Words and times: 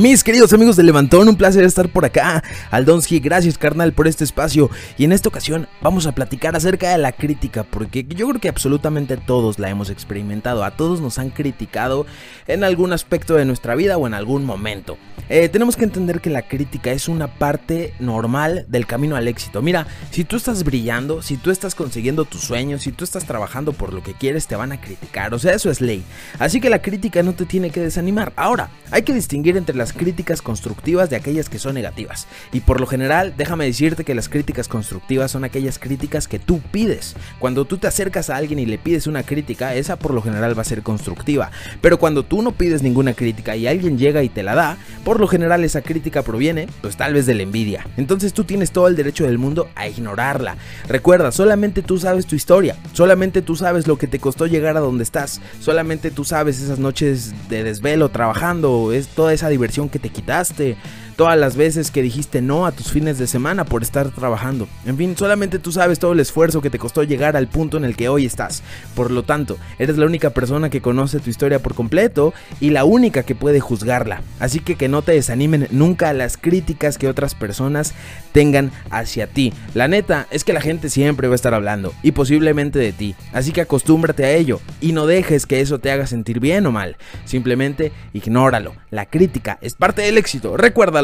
Mis 0.00 0.24
queridos 0.24 0.54
amigos 0.54 0.76
de 0.76 0.82
Levantón, 0.82 1.28
un 1.28 1.36
placer 1.36 1.62
estar 1.62 1.90
por 1.90 2.06
acá. 2.06 2.42
Aldonsky, 2.70 3.20
gracias 3.20 3.58
carnal 3.58 3.92
por 3.92 4.08
este 4.08 4.24
espacio. 4.24 4.70
Y 4.96 5.04
en 5.04 5.12
esta 5.12 5.28
ocasión 5.28 5.68
vamos 5.82 6.06
a 6.06 6.12
platicar 6.12 6.56
acerca 6.56 6.90
de 6.90 6.96
la 6.96 7.12
crítica, 7.12 7.64
porque 7.64 8.06
yo 8.08 8.26
creo 8.28 8.40
que 8.40 8.48
absolutamente 8.48 9.18
todos 9.18 9.58
la 9.58 9.68
hemos 9.68 9.90
experimentado. 9.90 10.64
A 10.64 10.70
todos 10.70 11.02
nos 11.02 11.18
han 11.18 11.28
criticado 11.28 12.06
en 12.46 12.64
algún 12.64 12.94
aspecto 12.94 13.34
de 13.34 13.44
nuestra 13.44 13.74
vida 13.74 13.98
o 13.98 14.06
en 14.06 14.14
algún 14.14 14.46
momento. 14.46 14.96
Eh, 15.28 15.50
tenemos 15.50 15.76
que 15.76 15.84
entender 15.84 16.22
que 16.22 16.30
la 16.30 16.48
crítica 16.48 16.90
es 16.92 17.06
una 17.06 17.28
parte 17.28 17.92
normal 18.00 18.64
del 18.68 18.86
camino 18.86 19.16
al 19.16 19.28
éxito. 19.28 19.60
Mira, 19.60 19.86
si 20.10 20.24
tú 20.24 20.36
estás 20.36 20.64
brillando, 20.64 21.20
si 21.20 21.36
tú 21.36 21.50
estás 21.50 21.74
consiguiendo 21.74 22.24
tus 22.24 22.40
sueños, 22.40 22.82
si 22.82 22.90
tú 22.90 23.04
estás 23.04 23.26
trabajando 23.26 23.74
por 23.74 23.92
lo 23.92 24.02
que 24.02 24.14
quieres, 24.14 24.46
te 24.46 24.56
van 24.56 24.72
a 24.72 24.80
criticar. 24.80 25.34
O 25.34 25.38
sea, 25.38 25.52
eso 25.52 25.70
es 25.70 25.82
ley. 25.82 26.02
Así 26.38 26.58
que 26.58 26.70
la 26.70 26.80
crítica 26.80 27.22
no 27.22 27.34
te 27.34 27.44
tiene 27.44 27.70
que 27.70 27.80
desanimar. 27.80 28.32
Ahora, 28.34 28.70
hay 28.90 29.02
que 29.02 29.12
distinguir 29.12 29.58
entre 29.58 29.76
las 29.76 29.89
críticas 29.92 30.42
constructivas 30.42 31.10
de 31.10 31.16
aquellas 31.16 31.48
que 31.48 31.58
son 31.58 31.74
negativas. 31.74 32.26
Y 32.52 32.60
por 32.60 32.80
lo 32.80 32.86
general, 32.86 33.34
déjame 33.36 33.66
decirte 33.66 34.04
que 34.04 34.14
las 34.14 34.28
críticas 34.28 34.68
constructivas 34.68 35.30
son 35.30 35.44
aquellas 35.44 35.78
críticas 35.78 36.28
que 36.28 36.38
tú 36.38 36.60
pides. 36.72 37.16
Cuando 37.38 37.64
tú 37.64 37.78
te 37.78 37.86
acercas 37.86 38.30
a 38.30 38.36
alguien 38.36 38.58
y 38.58 38.66
le 38.66 38.78
pides 38.78 39.06
una 39.06 39.22
crítica, 39.22 39.74
esa 39.74 39.96
por 39.96 40.14
lo 40.14 40.22
general 40.22 40.56
va 40.56 40.62
a 40.62 40.64
ser 40.64 40.82
constructiva. 40.82 41.50
Pero 41.80 41.98
cuando 41.98 42.24
tú 42.24 42.42
no 42.42 42.52
pides 42.52 42.82
ninguna 42.82 43.14
crítica 43.14 43.56
y 43.56 43.66
alguien 43.66 43.98
llega 43.98 44.22
y 44.22 44.28
te 44.28 44.42
la 44.42 44.54
da, 44.54 44.78
por 45.04 45.20
lo 45.20 45.26
general 45.26 45.64
esa 45.64 45.82
crítica 45.82 46.22
proviene, 46.22 46.68
pues 46.82 46.96
tal 46.96 47.14
vez 47.14 47.26
de 47.26 47.34
la 47.34 47.42
envidia. 47.42 47.86
Entonces 47.96 48.32
tú 48.32 48.44
tienes 48.44 48.70
todo 48.70 48.88
el 48.88 48.96
derecho 48.96 49.24
del 49.24 49.38
mundo 49.38 49.68
a 49.74 49.88
ignorarla. 49.88 50.56
Recuerda, 50.88 51.32
solamente 51.32 51.82
tú 51.82 51.98
sabes 51.98 52.26
tu 52.26 52.36
historia, 52.36 52.76
solamente 52.92 53.42
tú 53.42 53.56
sabes 53.56 53.86
lo 53.86 53.98
que 53.98 54.06
te 54.06 54.18
costó 54.18 54.46
llegar 54.46 54.76
a 54.76 54.80
donde 54.80 55.04
estás, 55.04 55.40
solamente 55.60 56.10
tú 56.10 56.24
sabes 56.24 56.60
esas 56.60 56.78
noches 56.78 57.32
de 57.48 57.64
desvelo 57.64 58.08
trabajando, 58.08 58.92
es 58.92 59.08
toda 59.08 59.32
esa 59.32 59.48
diversión 59.48 59.88
que 59.88 59.98
te 59.98 60.10
quitaste, 60.10 60.76
todas 61.20 61.38
las 61.38 61.54
veces 61.54 61.90
que 61.90 62.00
dijiste 62.00 62.40
no 62.40 62.64
a 62.64 62.72
tus 62.72 62.92
fines 62.92 63.18
de 63.18 63.26
semana 63.26 63.66
por 63.66 63.82
estar 63.82 64.10
trabajando. 64.10 64.66
En 64.86 64.96
fin, 64.96 65.14
solamente 65.18 65.58
tú 65.58 65.70
sabes 65.70 65.98
todo 65.98 66.14
el 66.14 66.20
esfuerzo 66.20 66.62
que 66.62 66.70
te 66.70 66.78
costó 66.78 67.02
llegar 67.02 67.36
al 67.36 67.46
punto 67.46 67.76
en 67.76 67.84
el 67.84 67.94
que 67.94 68.08
hoy 68.08 68.24
estás. 68.24 68.62
Por 68.94 69.10
lo 69.10 69.22
tanto, 69.22 69.58
eres 69.78 69.98
la 69.98 70.06
única 70.06 70.30
persona 70.30 70.70
que 70.70 70.80
conoce 70.80 71.20
tu 71.20 71.28
historia 71.28 71.58
por 71.58 71.74
completo 71.74 72.32
y 72.58 72.70
la 72.70 72.86
única 72.86 73.22
que 73.22 73.34
puede 73.34 73.60
juzgarla. 73.60 74.22
Así 74.38 74.60
que 74.60 74.76
que 74.76 74.88
no 74.88 75.02
te 75.02 75.12
desanimen 75.12 75.68
nunca 75.70 76.14
las 76.14 76.38
críticas 76.38 76.96
que 76.96 77.06
otras 77.06 77.34
personas 77.34 77.92
tengan 78.32 78.70
hacia 78.88 79.26
ti. 79.26 79.52
La 79.74 79.88
neta 79.88 80.26
es 80.30 80.42
que 80.42 80.54
la 80.54 80.62
gente 80.62 80.88
siempre 80.88 81.28
va 81.28 81.34
a 81.34 81.36
estar 81.36 81.52
hablando 81.52 81.92
y 82.02 82.12
posiblemente 82.12 82.78
de 82.78 82.92
ti. 82.92 83.14
Así 83.34 83.52
que 83.52 83.60
acostúmbrate 83.60 84.24
a 84.24 84.32
ello 84.32 84.58
y 84.80 84.92
no 84.92 85.06
dejes 85.06 85.44
que 85.44 85.60
eso 85.60 85.80
te 85.80 85.90
haga 85.90 86.06
sentir 86.06 86.40
bien 86.40 86.64
o 86.64 86.72
mal. 86.72 86.96
Simplemente 87.26 87.92
ignóralo. 88.14 88.74
La 88.90 89.04
crítica 89.04 89.58
es 89.60 89.74
parte 89.74 90.00
del 90.00 90.16
éxito. 90.16 90.56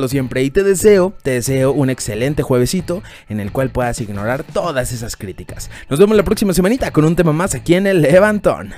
Siempre 0.09 0.43
y 0.43 0.51
te 0.51 0.63
deseo, 0.63 1.13
te 1.23 1.33
deseo 1.33 1.73
un 1.73 1.91
excelente 1.91 2.43
juevesito 2.43 3.03
en 3.29 3.41
el 3.41 3.53
cual 3.53 3.71
puedas 3.71 4.01
ignorar 4.01 4.45
todas 4.45 4.93
esas 4.93 5.17
críticas. 5.17 5.71
Nos 5.89 5.99
vemos 5.99 6.17
la 6.17 6.23
próxima 6.23 6.53
semanita 6.53 6.93
con 6.93 7.05
un 7.05 7.17
tema 7.17 7.33
más 7.33 7.55
aquí 7.55 7.75
en 7.75 7.87
el 7.87 8.03
Levantón. 8.03 8.75